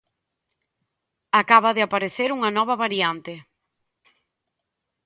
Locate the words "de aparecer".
1.77-2.29